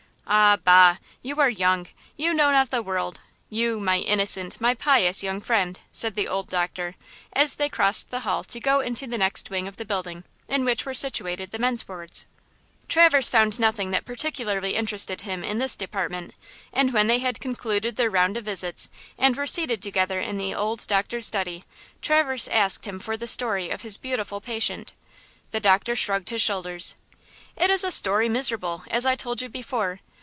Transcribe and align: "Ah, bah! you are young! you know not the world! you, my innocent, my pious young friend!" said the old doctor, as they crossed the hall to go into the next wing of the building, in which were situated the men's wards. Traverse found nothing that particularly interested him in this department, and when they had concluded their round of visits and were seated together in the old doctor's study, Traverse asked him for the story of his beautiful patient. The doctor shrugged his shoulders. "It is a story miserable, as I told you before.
"Ah, 0.33 0.55
bah! 0.63 0.95
you 1.21 1.41
are 1.41 1.49
young! 1.49 1.87
you 2.15 2.33
know 2.33 2.53
not 2.53 2.69
the 2.69 2.81
world! 2.81 3.19
you, 3.49 3.81
my 3.81 3.97
innocent, 3.99 4.61
my 4.61 4.73
pious 4.73 5.21
young 5.23 5.41
friend!" 5.41 5.81
said 5.91 6.15
the 6.15 6.25
old 6.25 6.49
doctor, 6.49 6.95
as 7.33 7.55
they 7.55 7.67
crossed 7.67 8.09
the 8.11 8.21
hall 8.21 8.41
to 8.45 8.61
go 8.61 8.79
into 8.79 9.05
the 9.05 9.17
next 9.17 9.49
wing 9.49 9.67
of 9.67 9.75
the 9.75 9.83
building, 9.83 10.23
in 10.47 10.63
which 10.63 10.85
were 10.85 10.93
situated 10.93 11.51
the 11.51 11.59
men's 11.59 11.85
wards. 11.85 12.27
Traverse 12.87 13.29
found 13.29 13.59
nothing 13.59 13.91
that 13.91 14.05
particularly 14.05 14.73
interested 14.73 15.21
him 15.21 15.43
in 15.43 15.59
this 15.59 15.75
department, 15.75 16.33
and 16.71 16.93
when 16.93 17.07
they 17.07 17.19
had 17.19 17.41
concluded 17.41 17.97
their 17.97 18.09
round 18.09 18.37
of 18.37 18.45
visits 18.45 18.87
and 19.17 19.35
were 19.35 19.45
seated 19.47 19.81
together 19.81 20.21
in 20.21 20.37
the 20.37 20.55
old 20.55 20.87
doctor's 20.87 21.25
study, 21.27 21.65
Traverse 22.01 22.47
asked 22.47 22.85
him 22.87 22.99
for 22.99 23.17
the 23.17 23.27
story 23.27 23.69
of 23.69 23.81
his 23.81 23.97
beautiful 23.97 24.39
patient. 24.39 24.93
The 25.51 25.59
doctor 25.59 25.93
shrugged 25.93 26.29
his 26.29 26.41
shoulders. 26.41 26.95
"It 27.57 27.69
is 27.69 27.83
a 27.83 27.91
story 27.91 28.29
miserable, 28.29 28.85
as 28.89 29.05
I 29.05 29.17
told 29.17 29.41
you 29.41 29.49
before. 29.49 29.99